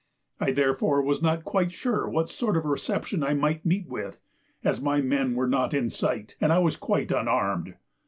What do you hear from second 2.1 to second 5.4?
sort of reception I might meet with, as my men